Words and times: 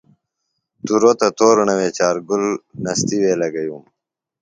توروۡ 0.85 1.15
تہ 1.19 1.27
تورݨہ 1.37 1.73
وے 1.79 1.87
چار 1.97 2.15
گُل 2.27 2.43
نستیے 2.83 3.33
لگئیوم۔ 3.39 3.83